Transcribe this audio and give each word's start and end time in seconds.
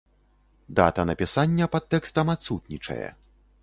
Дата 0.79 1.05
напісання 1.11 1.69
пад 1.77 1.87
тэкстам 1.95 2.27
адсутнічае. 2.39 3.03